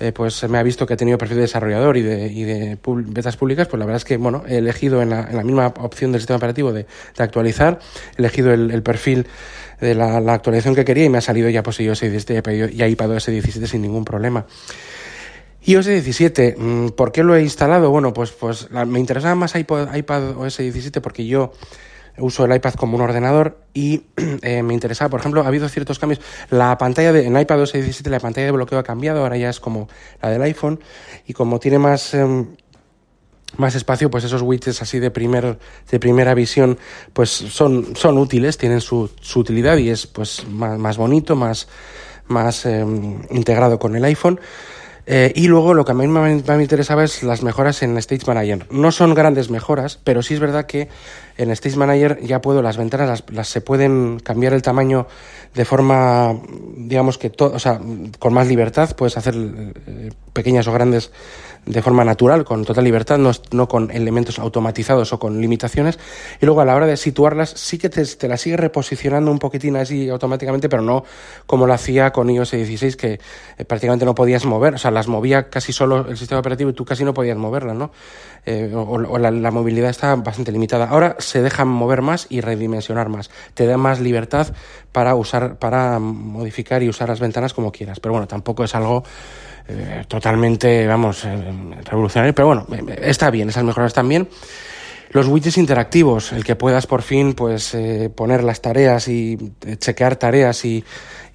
eh, 0.00 0.12
pues 0.12 0.48
me 0.48 0.58
ha 0.58 0.62
visto 0.62 0.86
que 0.86 0.94
he 0.94 0.96
tenido 0.96 1.18
perfil 1.18 1.36
de 1.36 1.42
desarrollador 1.42 1.96
y 1.96 2.02
de, 2.02 2.28
y 2.28 2.44
de 2.44 2.78
betas 2.82 3.36
públicas, 3.36 3.66
pues 3.66 3.78
la 3.78 3.84
verdad 3.84 3.96
es 3.96 4.04
que 4.04 4.16
bueno, 4.16 4.44
he 4.46 4.58
elegido 4.58 5.02
en 5.02 5.10
la, 5.10 5.22
en 5.24 5.36
la 5.36 5.42
misma 5.42 5.66
opción 5.66 6.12
del 6.12 6.20
sistema 6.20 6.36
operativo 6.36 6.72
de, 6.72 6.86
de 7.16 7.24
actualizar, 7.24 7.80
he 8.16 8.20
elegido 8.20 8.52
el, 8.52 8.70
el 8.70 8.82
perfil 8.82 9.26
de 9.80 9.94
la, 9.94 10.20
la, 10.20 10.34
actualización 10.34 10.74
que 10.74 10.84
quería 10.84 11.04
y 11.04 11.08
me 11.08 11.18
ha 11.18 11.20
salido 11.20 11.48
ya 11.50 11.62
pues 11.62 11.80
iOS 11.80 12.00
17 12.00 12.70
y 12.72 12.82
iPadOS 12.82 13.26
17 13.26 13.66
sin 13.66 13.82
ningún 13.82 14.04
problema 14.04 14.46
iOS 15.64 15.86
17, 15.86 16.56
mm, 16.56 16.88
¿por 16.90 17.12
qué 17.12 17.22
lo 17.22 17.34
he 17.34 17.42
instalado? 17.42 17.90
Bueno, 17.90 18.12
pues, 18.12 18.32
pues 18.32 18.70
me 18.70 19.00
interesaba 19.00 19.34
más 19.34 19.54
iPad, 19.54 19.94
iPadOS 19.94 20.58
17 20.58 21.00
porque 21.00 21.26
yo 21.26 21.52
uso 22.18 22.44
el 22.44 22.54
iPad 22.54 22.74
como 22.74 22.96
un 22.96 23.02
ordenador 23.02 23.58
y 23.74 24.02
eh, 24.42 24.62
me 24.62 24.74
interesaba, 24.74 25.08
por 25.10 25.20
ejemplo, 25.20 25.42
ha 25.42 25.46
habido 25.46 25.68
ciertos 25.68 25.98
cambios. 25.98 26.20
La 26.50 26.76
pantalla 26.78 27.12
de, 27.12 27.26
en 27.26 27.38
iPad 27.38 27.58
17 27.72 28.08
la 28.10 28.20
pantalla 28.20 28.46
de 28.46 28.52
bloqueo 28.52 28.78
ha 28.78 28.82
cambiado, 28.82 29.22
ahora 29.22 29.36
ya 29.36 29.50
es 29.50 29.60
como 29.60 29.88
la 30.22 30.30
del 30.30 30.42
iPhone 30.42 30.80
y 31.26 31.32
como 31.32 31.58
tiene 31.58 31.78
más... 31.78 32.14
Em, 32.14 32.46
más 33.56 33.74
espacio, 33.74 34.10
pues 34.10 34.24
esos 34.24 34.42
widgets 34.42 34.82
así 34.82 34.98
de 34.98 35.10
primer, 35.10 35.58
de 35.90 35.98
primera 35.98 36.34
visión, 36.34 36.78
pues 37.14 37.30
son, 37.30 37.96
son 37.96 38.18
útiles, 38.18 38.58
tienen 38.58 38.82
su, 38.82 39.10
su 39.22 39.40
utilidad 39.40 39.78
y 39.78 39.88
es 39.88 40.06
pues 40.06 40.46
más, 40.46 40.78
más 40.78 40.98
bonito, 40.98 41.34
más, 41.34 41.66
más 42.26 42.66
em, 42.66 43.22
integrado 43.30 43.78
con 43.78 43.96
el 43.96 44.04
iPhone. 44.04 44.38
Eh, 45.10 45.32
y 45.34 45.48
luego 45.48 45.72
lo 45.72 45.86
que 45.86 45.92
a 45.92 45.94
mí 45.94 46.06
me, 46.06 46.42
me, 46.42 46.62
interesaba 46.62 47.02
es 47.02 47.22
las 47.22 47.42
mejoras 47.42 47.82
en 47.82 47.96
Stage 47.96 48.26
Manager. 48.26 48.66
No 48.70 48.92
son 48.92 49.14
grandes 49.14 49.48
mejoras, 49.48 49.98
pero 50.04 50.22
sí 50.22 50.34
es 50.34 50.40
verdad 50.40 50.66
que 50.66 50.88
en 51.38 51.50
Stage 51.52 51.76
Manager 51.76 52.20
ya 52.20 52.40
puedo, 52.40 52.60
las 52.60 52.76
ventanas 52.76 53.24
las, 53.32 53.48
se 53.48 53.60
pueden 53.60 54.20
cambiar 54.20 54.52
el 54.52 54.62
tamaño 54.62 55.06
de 55.54 55.64
forma, 55.64 56.34
digamos 56.76 57.16
que 57.16 57.30
todo, 57.30 57.54
o 57.54 57.58
sea, 57.58 57.80
con 58.18 58.34
más 58.34 58.48
libertad, 58.48 58.94
puedes 58.96 59.16
hacer 59.16 59.34
eh, 59.36 60.10
pequeñas 60.32 60.66
o 60.68 60.72
grandes 60.72 61.10
de 61.68 61.82
forma 61.82 62.04
natural, 62.04 62.44
con 62.44 62.64
total 62.64 62.84
libertad, 62.84 63.18
no, 63.18 63.30
no, 63.50 63.68
con 63.68 63.90
elementos 63.90 64.38
automatizados 64.38 65.12
o 65.12 65.18
con 65.18 65.40
limitaciones. 65.40 65.98
Y 66.40 66.46
luego 66.46 66.62
a 66.62 66.64
la 66.64 66.74
hora 66.74 66.86
de 66.86 66.96
situarlas, 66.96 67.50
sí 67.50 67.76
que 67.76 67.90
te, 67.90 68.04
te 68.04 68.26
las 68.26 68.40
sigue 68.40 68.56
reposicionando 68.56 69.30
un 69.30 69.38
poquitín 69.38 69.76
así 69.76 70.08
automáticamente, 70.08 70.68
pero 70.68 70.82
no 70.82 71.04
como 71.46 71.66
lo 71.66 71.74
hacía 71.74 72.10
con 72.10 72.30
iOS 72.30 72.52
16, 72.52 72.96
que 72.96 73.20
eh, 73.58 73.64
prácticamente 73.64 74.06
no 74.06 74.14
podías 74.14 74.46
mover, 74.46 74.74
o 74.74 74.78
sea, 74.78 74.90
las 74.90 75.08
movía 75.08 75.50
casi 75.50 75.72
solo 75.72 76.08
el 76.08 76.16
sistema 76.16 76.40
operativo 76.40 76.70
y 76.70 76.72
tú 76.72 76.84
casi 76.84 77.04
no 77.04 77.12
podías 77.12 77.36
moverlas, 77.36 77.76
¿no? 77.76 77.90
Eh, 78.46 78.72
o, 78.74 79.18
la, 79.18 79.30
la, 79.30 79.50
movilidad 79.50 79.90
está 79.90 80.14
bastante 80.16 80.52
limitada. 80.52 80.86
Ahora 80.86 81.16
se 81.28 81.42
dejan 81.42 81.68
mover 81.68 82.02
más 82.02 82.26
y 82.28 82.40
redimensionar 82.40 83.08
más. 83.08 83.30
Te 83.54 83.66
da 83.66 83.76
más 83.76 84.00
libertad 84.00 84.48
para 84.92 85.14
usar, 85.14 85.58
para 85.58 85.98
modificar 85.98 86.82
y 86.82 86.88
usar 86.88 87.08
las 87.08 87.20
ventanas 87.20 87.54
como 87.54 87.70
quieras. 87.72 88.00
Pero 88.00 88.12
bueno, 88.12 88.26
tampoco 88.26 88.64
es 88.64 88.74
algo 88.74 89.04
eh, 89.70 90.04
totalmente, 90.08 90.86
vamos, 90.86 91.26
eh, 91.26 91.54
revolucionario, 91.84 92.34
pero 92.34 92.46
bueno, 92.46 92.66
eh, 92.72 93.00
está 93.02 93.30
bien, 93.30 93.50
esas 93.50 93.64
mejoras 93.64 93.92
también. 93.92 94.26
Los 95.10 95.26
widgets 95.26 95.58
interactivos, 95.58 96.32
el 96.32 96.42
que 96.42 96.56
puedas 96.56 96.86
por 96.86 97.02
fin 97.02 97.32
pues 97.32 97.74
poner 98.14 98.44
las 98.44 98.60
tareas 98.60 99.08
y 99.08 99.38
chequear 99.78 100.16
tareas 100.16 100.66
y, 100.66 100.84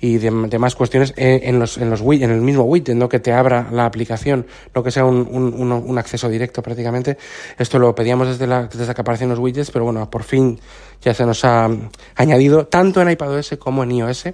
y 0.04 0.18
demás 0.18 0.76
cuestiones 0.76 1.14
en, 1.16 1.60
los, 1.60 1.78
en, 1.78 1.90
los, 1.90 2.02
en 2.02 2.30
el 2.30 2.42
mismo 2.42 2.64
widget, 2.64 2.94
no 2.94 3.08
que 3.08 3.22
te 3.22 3.32
abra 3.32 3.70
la 3.72 3.86
aplicación, 3.86 4.46
no 4.76 4.84
que 4.84 4.92
sea 4.92 5.06
un, 5.06 5.26
un, 5.32 5.98
acceso 5.98 6.28
directo 6.28 6.62
prácticamente. 6.62 7.18
Esto 7.58 7.80
lo 7.80 7.96
pedíamos 7.96 8.28
desde, 8.28 8.46
la, 8.46 8.64
desde 8.64 8.94
que 8.94 9.00
aparecen 9.00 9.30
los 9.30 9.40
widgets, 9.40 9.72
pero 9.72 9.86
bueno, 9.86 10.10
por 10.10 10.24
fin 10.24 10.60
ya 11.02 11.14
se 11.14 11.26
nos 11.26 11.46
ha 11.46 11.70
añadido 12.18 12.68
tanto 12.68 13.02
en 13.02 13.12
iPadOS 13.12 13.56
como 13.58 13.84
en 13.84 13.92
iOS. 13.92 14.26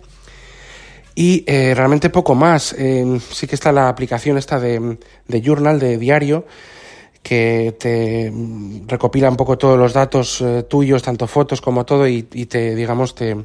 Y 1.14 1.44
eh, 1.46 1.76
realmente 1.76 2.10
poco 2.10 2.34
más. 2.34 2.74
Eh, 2.74 3.20
sí 3.32 3.46
que 3.46 3.54
está 3.54 3.72
la 3.72 3.90
aplicación 3.90 4.40
esta 4.40 4.60
de, 4.60 4.98
de 5.28 5.42
Journal, 5.42 5.78
de 5.78 6.00
diario, 6.00 6.48
que 7.22 7.76
te 7.80 8.34
recopila 8.88 9.30
un 9.30 9.38
poco 9.38 9.56
todos 9.56 9.78
los 9.78 9.94
datos 9.94 10.42
eh, 10.42 10.64
tuyos, 10.64 11.04
tanto 11.04 11.28
fotos 11.28 11.62
como 11.62 11.86
todo, 11.86 12.08
y, 12.08 12.28
y, 12.34 12.48
te, 12.48 12.74
digamos, 12.74 13.14
te, 13.14 13.36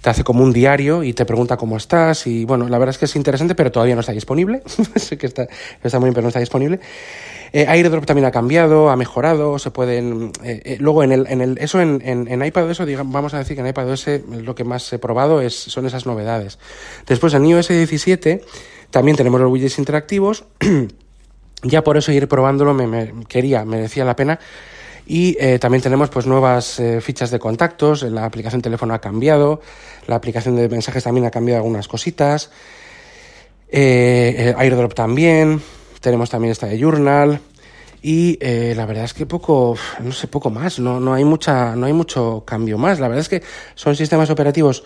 te 0.00 0.10
hace 0.10 0.24
como 0.24 0.42
un 0.42 0.52
diario 0.52 1.02
y 1.02 1.12
te 1.12 1.24
pregunta 1.26 1.56
cómo 1.56 1.76
estás. 1.76 2.26
Y 2.26 2.44
bueno, 2.44 2.68
la 2.68 2.78
verdad 2.78 2.94
es 2.94 2.98
que 2.98 3.04
es 3.04 3.16
interesante, 3.16 3.54
pero 3.54 3.70
todavía 3.70 3.94
no 3.94 4.00
está 4.00 4.12
disponible. 4.12 4.62
sé 4.96 5.18
que 5.18 5.26
está, 5.26 5.46
está 5.82 5.98
muy 5.98 6.06
bien, 6.06 6.14
pero 6.14 6.22
no 6.22 6.28
está 6.28 6.40
disponible. 6.40 6.80
Eh, 7.52 7.66
AirDrop 7.68 8.06
también 8.06 8.26
ha 8.26 8.30
cambiado, 8.30 8.90
ha 8.90 8.96
mejorado, 8.96 9.58
se 9.58 9.70
pueden... 9.70 10.32
Eh, 10.42 10.62
eh, 10.64 10.76
luego, 10.80 11.02
en 11.02 11.12
el, 11.12 11.26
en 11.28 11.40
el, 11.40 11.58
eso 11.58 11.80
en, 11.80 12.00
en, 12.04 12.28
en 12.28 12.44
iPadOS, 12.44 12.86
digamos, 12.86 13.12
vamos 13.12 13.34
a 13.34 13.38
decir 13.38 13.56
que 13.56 13.60
en 13.60 13.66
iPadOS 13.66 14.06
lo 14.28 14.54
que 14.54 14.64
más 14.64 14.90
he 14.92 14.98
probado 14.98 15.40
es, 15.40 15.54
son 15.54 15.84
esas 15.86 16.06
novedades. 16.06 16.58
Después, 17.06 17.34
en 17.34 17.44
iOS 17.44 17.68
17 17.68 18.42
también 18.90 19.16
tenemos 19.16 19.40
los 19.40 19.50
widgets 19.50 19.78
interactivos. 19.78 20.44
ya 21.62 21.84
por 21.84 21.96
eso 21.96 22.12
ir 22.12 22.28
probándolo 22.28 22.72
me, 22.72 22.86
me 22.86 23.12
quería, 23.28 23.64
merecía 23.64 24.04
la 24.04 24.16
pena. 24.16 24.38
Y 25.12 25.36
eh, 25.40 25.58
también 25.58 25.82
tenemos 25.82 26.08
pues 26.08 26.24
nuevas 26.28 26.78
eh, 26.78 27.00
fichas 27.00 27.32
de 27.32 27.40
contactos, 27.40 28.04
la 28.04 28.24
aplicación 28.24 28.62
teléfono 28.62 28.94
ha 28.94 29.00
cambiado, 29.00 29.60
la 30.06 30.14
aplicación 30.14 30.54
de 30.54 30.68
mensajes 30.68 31.02
también 31.02 31.26
ha 31.26 31.32
cambiado 31.32 31.58
algunas 31.58 31.88
cositas, 31.88 32.48
eh, 33.68 34.54
AirDrop 34.56 34.94
también, 34.94 35.60
tenemos 36.00 36.30
también 36.30 36.52
esta 36.52 36.68
de 36.68 36.78
Journal. 36.78 37.40
Y 38.02 38.38
eh, 38.40 38.72
la 38.76 38.86
verdad 38.86 39.04
es 39.04 39.12
que 39.12 39.26
poco, 39.26 39.76
no 39.98 40.12
sé, 40.12 40.28
poco 40.28 40.48
más, 40.48 40.78
no, 40.78 41.00
no 41.00 41.12
hay 41.12 41.24
mucha, 41.24 41.74
no 41.74 41.86
hay 41.86 41.92
mucho 41.92 42.44
cambio 42.46 42.78
más. 42.78 43.00
La 43.00 43.08
verdad 43.08 43.22
es 43.22 43.28
que 43.28 43.42
son 43.74 43.96
sistemas 43.96 44.30
operativos 44.30 44.84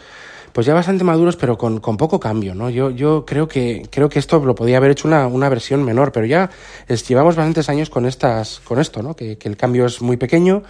pues 0.55 0.69
ya 0.69 0.73
bastante 0.73 1.03
maduros, 1.03 1.35
pero 1.35 1.59
con, 1.59 1.81
con 1.81 1.97
poco 1.97 2.21
cambio, 2.21 2.55
¿no? 2.55 2.71
Yo, 2.71 2.91
yo 2.91 3.27
creo 3.27 3.49
que, 3.49 3.89
creo 3.91 4.09
que 4.09 4.21
esto 4.21 4.39
lo 4.39 4.55
podía 4.55 4.77
haber 4.77 4.93
hecho 4.93 5.09
una, 5.09 5.27
una 5.27 5.49
versión 5.49 5.83
menor, 5.83 6.13
pero 6.13 6.27
ya 6.27 6.49
es, 6.87 7.07
llevamos 7.09 7.35
bastantes 7.35 7.69
años 7.69 7.91
con 7.91 8.07
estas, 8.07 8.61
con 8.61 8.79
esto, 8.79 9.03
¿no? 9.03 9.17
Que, 9.17 9.37
que 9.37 9.49
el 9.49 9.57
cambio 9.57 9.85
es 9.85 10.01
muy 10.01 10.17
pequeño 10.17 10.63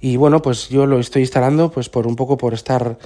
y 0.00 0.16
bueno, 0.16 0.40
pues 0.40 0.68
yo 0.68 0.86
lo 0.86 1.00
estoy 1.00 1.22
instalando 1.22 1.68
pues 1.72 1.88
por 1.88 2.06
un 2.06 2.14
poco 2.14 2.36
por 2.36 2.54
estar 2.54 2.96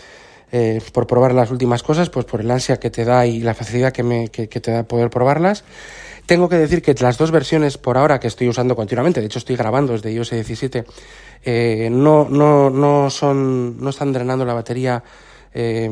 eh, 0.52 0.82
por 0.92 1.06
probar 1.06 1.32
las 1.32 1.50
últimas 1.50 1.82
cosas, 1.82 2.10
pues 2.10 2.26
por 2.26 2.42
el 2.42 2.50
ansia 2.50 2.78
que 2.78 2.90
te 2.90 3.06
da 3.06 3.26
y 3.26 3.40
la 3.40 3.54
facilidad 3.54 3.90
que, 3.90 4.02
me, 4.02 4.28
que, 4.28 4.50
que 4.50 4.60
te 4.60 4.70
da 4.70 4.82
poder 4.82 5.08
probarlas. 5.08 5.64
Tengo 6.26 6.50
que 6.50 6.56
decir 6.56 6.82
que 6.82 6.94
las 7.00 7.16
dos 7.16 7.30
versiones 7.30 7.78
por 7.78 7.96
ahora 7.96 8.20
que 8.20 8.28
estoy 8.28 8.50
usando 8.50 8.76
continuamente, 8.76 9.20
de 9.20 9.26
hecho 9.26 9.38
estoy 9.38 9.56
grabando 9.56 9.94
desde 9.94 10.12
iOS 10.12 10.30
17, 10.30 10.84
eh, 11.44 11.88
no, 11.90 12.28
no, 12.28 12.68
no, 12.68 13.08
son, 13.08 13.82
no 13.82 13.88
están 13.88 14.12
drenando 14.12 14.44
la 14.44 14.52
batería 14.52 15.02
eh, 15.54 15.90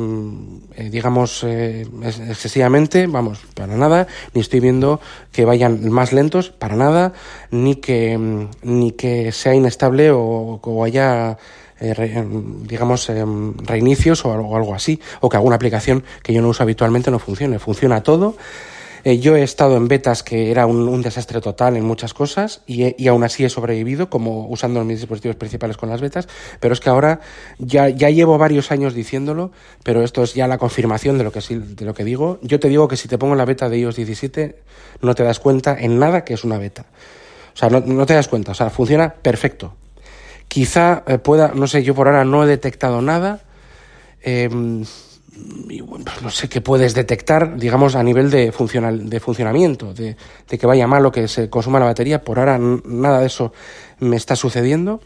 eh, 0.77 0.91
digamos, 0.91 1.45
eh, 1.45 1.87
excesivamente, 2.29 3.07
vamos, 3.07 3.41
para 3.55 3.77
nada, 3.77 4.07
ni 4.35 4.41
estoy 4.41 4.61
viendo 4.61 5.01
que 5.33 5.45
vayan 5.45 5.91
más 5.91 6.13
lentos, 6.13 6.51
para 6.51 6.77
nada, 6.77 7.13
ni 7.51 7.77
que, 7.77 8.47
ni 8.63 8.93
que 8.93 9.33
sea 9.33 9.55
inestable 9.55 10.11
o, 10.11 10.61
o 10.63 10.85
haya 10.85 11.37
eh, 11.81 11.95
re, 11.95 12.25
digamos, 12.65 13.09
eh, 13.09 13.25
reinicios 13.65 14.25
o 14.27 14.33
algo, 14.33 14.55
algo, 14.55 14.75
así, 14.75 15.01
o 15.21 15.29
que 15.29 15.37
alguna 15.37 15.57
aplicación 15.57 16.05
que 16.23 16.35
yo 16.35 16.43
no 16.43 16.49
uso 16.49 16.63
habitualmente 16.63 17.11
no 17.11 17.19
funcione. 17.19 17.59
Funciona 17.59 18.03
todo. 18.03 18.37
Eh, 19.05 19.19
yo 19.19 19.37
he 19.37 19.43
estado 19.43 19.77
en 19.77 19.89
betas 19.89 20.23
que 20.23 20.51
era 20.51 20.67
un, 20.67 21.03
desastre 21.03 21.41
total 21.41 21.77
en 21.77 21.85
muchas 21.85 22.13
cosas 22.13 22.63
y, 22.67 22.85
he, 22.85 22.97
y, 22.99 23.09
aún 23.09 23.25
así 23.25 23.45
he 23.45 23.49
sobrevivido, 23.49 24.11
como 24.11 24.47
usando 24.49 24.85
mis 24.85 25.01
dispositivos 25.01 25.37
principales 25.37 25.77
con 25.77 25.89
las 25.89 26.01
betas, 26.01 26.29
pero 26.61 26.75
es 26.75 26.81
que 26.81 26.91
ahora 26.91 27.21
ya, 27.59 27.89
ya 27.89 28.11
llevo 28.11 28.37
varios 28.37 28.71
años 28.71 28.95
diciéndolo, 28.95 29.53
pero 29.83 30.03
esto 30.03 30.23
es 30.23 30.35
ya 30.35 30.47
la 30.47 30.59
confirmación 30.59 31.17
de 31.19 31.25
lo, 31.25 31.33
que, 31.33 31.41
de 31.41 31.85
lo 31.85 31.95
que 31.95 32.05
digo. 32.05 32.39
Yo 32.43 32.61
te 32.61 32.69
digo 32.69 32.89
que 32.89 32.97
si 32.97 33.09
te 33.09 33.19
pongo 33.19 33.35
la 33.35 33.45
beta 33.45 33.69
de 33.69 33.79
iOS 33.79 33.97
17 33.97 34.57
no 35.03 35.15
te 35.15 35.23
das 35.23 35.41
cuenta 35.41 35.77
en 35.79 35.99
nada 35.99 36.25
que 36.25 36.35
es 36.35 36.45
una 36.45 36.59
beta. 36.59 36.87
O 37.55 37.57
sea, 37.57 37.69
no, 37.71 38.07
te 38.07 38.15
das 38.15 38.29
cuenta, 38.29 38.53
o 38.53 38.55
sea, 38.55 38.71
funciona 38.71 39.13
perfecto 39.13 39.75
Quizá 40.49 41.05
eh, 41.07 41.19
pueda, 41.19 41.53
no 41.55 41.69
sé, 41.69 41.85
yo 41.85 41.95
por 41.95 42.09
ahora 42.09 42.25
no 42.25 42.43
he 42.43 42.47
detectado 42.47 43.03
nada. 43.03 43.41
Eh, 44.23 44.49
pues 46.05 46.23
no 46.23 46.31
sé 46.31 46.49
qué 46.49 46.61
puedes 46.61 46.95
detectar, 46.95 47.57
digamos, 47.57 47.95
a 47.95 48.03
nivel 48.03 48.31
de, 48.31 48.53
funcional, 48.53 49.09
de 49.09 49.21
funcionamiento, 49.21 49.93
de, 49.95 50.17
que 50.47 50.67
vaya 50.67 50.87
mal 50.87 51.05
o 51.07 51.13
que 51.13 51.29
se 51.29 51.49
consuma 51.49 51.79
la 51.79 51.87
batería. 51.87 52.23
Por 52.23 52.39
ahora 52.39 52.59
nada 52.59 53.21
de 53.21 53.27
eso 53.27 53.53
me 53.99 54.17
está 54.17 54.37
sucediendo. 54.37 55.01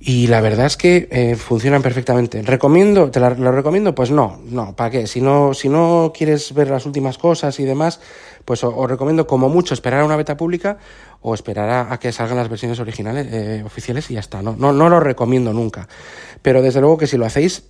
Y 0.00 0.28
la 0.28 0.40
verdad 0.40 0.66
es 0.66 0.76
que 0.76 1.08
eh, 1.10 1.34
funcionan 1.34 1.82
perfectamente. 1.82 2.40
¿Recomiendo? 2.42 3.10
¿Te 3.10 3.18
la, 3.18 3.30
lo 3.30 3.50
recomiendo? 3.50 3.96
Pues 3.96 4.12
no, 4.12 4.38
no, 4.44 4.76
¿para 4.76 4.90
qué? 4.90 5.06
Si 5.08 5.20
no, 5.20 5.54
si 5.54 5.68
no 5.68 6.12
quieres 6.16 6.54
ver 6.54 6.70
las 6.70 6.86
últimas 6.86 7.18
cosas 7.18 7.58
y 7.58 7.64
demás, 7.64 8.00
pues 8.44 8.62
os, 8.62 8.88
recomiendo 8.88 9.26
como 9.26 9.48
mucho 9.48 9.74
esperar 9.74 10.02
a 10.02 10.04
una 10.04 10.14
beta 10.14 10.36
pública 10.36 10.78
o 11.20 11.34
esperar 11.34 11.68
a, 11.68 11.92
a 11.92 11.98
que 11.98 12.12
salgan 12.12 12.36
las 12.36 12.48
versiones 12.48 12.78
originales, 12.78 13.26
eh, 13.32 13.62
oficiales 13.66 14.08
y 14.12 14.14
ya 14.14 14.20
está. 14.20 14.40
No, 14.40 14.54
no, 14.56 14.72
no 14.72 14.88
lo 14.88 15.00
recomiendo 15.00 15.52
nunca. 15.52 15.88
Pero 16.42 16.62
desde 16.62 16.80
luego 16.80 16.96
que 16.96 17.08
si 17.08 17.16
lo 17.16 17.26
hacéis, 17.26 17.64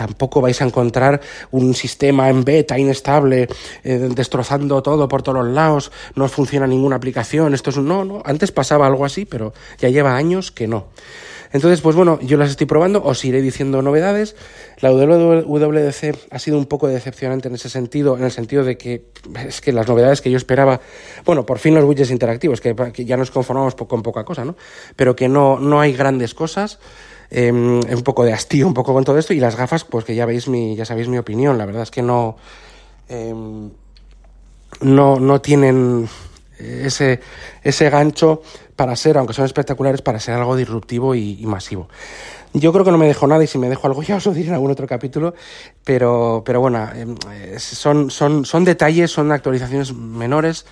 tampoco 0.00 0.40
vais 0.40 0.56
a 0.62 0.64
encontrar 0.64 1.20
un 1.50 1.74
sistema 1.74 2.30
en 2.30 2.42
beta 2.42 2.78
inestable, 2.78 3.48
eh, 3.84 4.08
destrozando 4.16 4.82
todo 4.82 5.08
por 5.08 5.22
todos 5.22 5.44
los 5.44 5.52
lados, 5.52 5.92
no 6.14 6.26
funciona 6.26 6.66
ninguna 6.66 6.96
aplicación, 6.96 7.52
esto 7.52 7.68
es 7.68 7.76
un 7.76 7.88
no, 7.88 8.06
no, 8.06 8.22
antes 8.24 8.50
pasaba 8.50 8.86
algo 8.86 9.04
así, 9.04 9.26
pero 9.26 9.52
ya 9.78 9.90
lleva 9.90 10.16
años 10.16 10.52
que 10.52 10.66
no. 10.66 10.86
Entonces, 11.52 11.82
pues 11.82 11.96
bueno, 11.96 12.18
yo 12.22 12.38
las 12.38 12.48
estoy 12.48 12.66
probando, 12.66 13.02
os 13.04 13.22
iré 13.26 13.42
diciendo 13.42 13.82
novedades. 13.82 14.36
La 14.80 14.90
WWDC 14.90 16.28
ha 16.30 16.38
sido 16.38 16.56
un 16.56 16.64
poco 16.64 16.88
decepcionante 16.88 17.48
en 17.48 17.56
ese 17.56 17.68
sentido, 17.68 18.16
en 18.16 18.24
el 18.24 18.30
sentido 18.30 18.64
de 18.64 18.78
que 18.78 19.04
es 19.46 19.60
que 19.60 19.72
las 19.72 19.86
novedades 19.86 20.22
que 20.22 20.30
yo 20.30 20.38
esperaba, 20.38 20.80
bueno, 21.26 21.44
por 21.44 21.58
fin 21.58 21.74
los 21.74 21.84
widgets 21.84 22.10
interactivos, 22.10 22.62
que, 22.62 22.74
que 22.94 23.04
ya 23.04 23.18
nos 23.18 23.30
conformamos 23.30 23.74
con 23.74 24.02
poca 24.02 24.24
cosa, 24.24 24.46
¿no? 24.46 24.56
Pero 24.96 25.14
que 25.14 25.28
no, 25.28 25.58
no 25.58 25.78
hay 25.78 25.92
grandes 25.92 26.32
cosas. 26.32 26.78
Eh, 27.30 27.52
un 27.52 28.02
poco 28.02 28.24
de 28.24 28.32
hastío, 28.32 28.66
un 28.66 28.74
poco 28.74 28.92
con 28.92 29.04
todo 29.04 29.18
esto, 29.18 29.32
y 29.32 29.38
las 29.40 29.56
gafas, 29.56 29.84
pues 29.84 30.04
que 30.04 30.16
ya 30.16 30.26
veis 30.26 30.48
mi, 30.48 30.74
ya 30.74 30.84
sabéis 30.84 31.06
mi 31.06 31.16
opinión, 31.16 31.58
la 31.58 31.66
verdad 31.66 31.84
es 31.84 31.90
que 31.92 32.02
no, 32.02 32.36
eh, 33.08 33.32
no, 34.80 35.20
no 35.20 35.40
tienen 35.40 36.08
ese, 36.58 37.20
ese 37.62 37.90
gancho 37.90 38.42
para 38.76 38.96
ser, 38.96 39.18
aunque 39.18 39.34
son 39.34 39.44
espectaculares, 39.44 40.02
para 40.02 40.20
ser 40.20 40.34
algo 40.34 40.56
disruptivo 40.56 41.14
y, 41.14 41.44
masivo. 41.46 41.88
Yo 42.52 42.72
creo 42.72 42.84
que 42.84 42.90
no 42.90 42.98
me 42.98 43.06
dejo 43.06 43.26
nada 43.26 43.44
y 43.44 43.46
si 43.46 43.58
me 43.58 43.68
dejo 43.68 43.86
algo 43.86 44.02
ya 44.02 44.16
os 44.16 44.26
lo 44.26 44.32
diré 44.32 44.48
en 44.48 44.54
algún 44.54 44.70
otro 44.70 44.86
capítulo, 44.86 45.34
pero, 45.84 46.42
pero 46.44 46.60
bueno, 46.60 46.88
eh, 46.94 47.58
son, 47.58 48.10
son, 48.10 48.44
son 48.44 48.64
detalles, 48.64 49.10
son 49.10 49.32
actualizaciones 49.32 49.92
menores. 49.94 50.66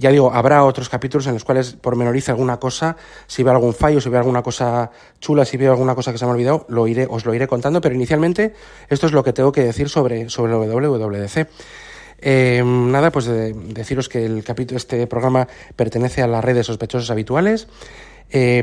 Ya 0.00 0.10
digo, 0.10 0.32
habrá 0.32 0.64
otros 0.64 0.88
capítulos 0.88 1.26
en 1.26 1.34
los 1.34 1.44
cuales 1.44 1.74
pormenorice 1.74 2.30
alguna 2.30 2.56
cosa, 2.56 2.96
si 3.26 3.42
veo 3.42 3.52
algún 3.52 3.74
fallo, 3.74 4.00
si 4.00 4.08
veo 4.08 4.18
alguna 4.18 4.42
cosa 4.42 4.90
chula, 5.20 5.44
si 5.44 5.58
veo 5.58 5.72
alguna 5.72 5.94
cosa 5.94 6.10
que 6.10 6.16
se 6.16 6.24
me 6.24 6.30
ha 6.30 6.34
olvidado, 6.34 6.64
lo 6.70 6.88
iré, 6.88 7.06
os 7.08 7.26
lo 7.26 7.34
iré 7.34 7.46
contando, 7.46 7.82
pero 7.82 7.94
inicialmente 7.94 8.54
esto 8.88 9.06
es 9.06 9.12
lo 9.12 9.22
que 9.22 9.34
tengo 9.34 9.52
que 9.52 9.62
decir 9.62 9.90
sobre, 9.90 10.30
sobre 10.30 10.54
el 10.54 10.58
WWDC. 10.58 11.46
Eh, 12.22 12.62
nada, 12.64 13.12
pues 13.12 13.26
de, 13.26 13.52
deciros 13.52 14.08
que 14.08 14.24
el 14.24 14.42
capítulo, 14.42 14.78
este 14.78 15.06
programa 15.06 15.46
pertenece 15.76 16.22
a 16.22 16.26
la 16.26 16.40
red 16.40 16.54
de 16.54 16.64
sospechosos 16.64 17.10
habituales. 17.10 17.68
Eh, 18.32 18.62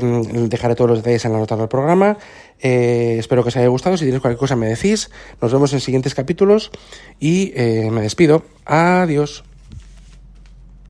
dejaré 0.49 0.73
todos 0.73 0.89
los 0.89 0.99
detalles 0.99 1.25
en 1.25 1.33
la 1.33 1.37
nota 1.37 1.55
del 1.55 1.67
programa. 1.67 2.17
Eh, 2.59 3.17
espero 3.19 3.43
que 3.43 3.49
os 3.49 3.57
haya 3.57 3.67
gustado. 3.67 3.95
Si 3.95 4.05
tienes 4.05 4.21
cualquier 4.21 4.39
cosa 4.39 4.55
me 4.55 4.69
decís. 4.69 5.11
Nos 5.39 5.53
vemos 5.53 5.71
en 5.73 5.81
siguientes 5.81 6.15
capítulos 6.15 6.71
y 7.19 7.53
me 7.55 8.01
despido. 8.01 8.41
Adiós. 8.65 9.46